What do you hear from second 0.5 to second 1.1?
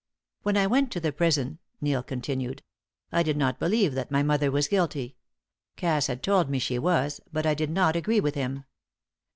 I went to